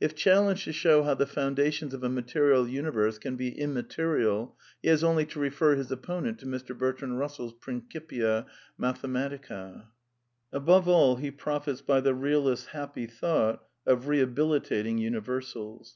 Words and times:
If 0.00 0.16
challenged 0.16 0.64
to 0.64 0.72
show 0.72 1.04
how 1.04 1.14
the 1.14 1.28
foun 1.28 1.54
dations 1.54 1.92
of 1.94 2.02
a 2.02 2.08
material 2.08 2.66
universe 2.66 3.18
can 3.18 3.36
be 3.36 3.56
immaterial, 3.56 4.56
he 4.82 4.88
has 4.88 5.04
only 5.04 5.24
to 5.26 5.38
refer 5.38 5.76
his 5.76 5.92
opponent 5.92 6.40
to 6.40 6.46
Mr. 6.46 6.76
Bertrand 6.76 7.12
KusseU's 7.14 7.52
Prin 7.60 7.82
cipia 7.88 8.46
Mathematical 8.76 9.56
^ 9.56 9.84
Above 10.50 10.88
all, 10.88 11.14
he 11.18 11.30
profits 11.30 11.82
by 11.82 12.00
the 12.00 12.14
realist's 12.16 12.66
happy 12.66 13.06
thought 13.06 13.62
of 13.86 14.08
re 14.08 14.18
yj 14.18 14.22
habilitating 14.34 14.98
imiversals. 15.08 15.92